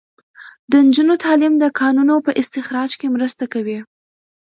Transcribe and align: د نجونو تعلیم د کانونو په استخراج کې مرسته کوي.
د 0.71 0.73
نجونو 0.85 1.13
تعلیم 1.25 1.53
د 1.59 1.65
کانونو 1.79 2.15
په 2.25 2.31
استخراج 2.41 2.91
کې 2.99 3.07
مرسته 3.15 3.43
کوي. 3.53 3.79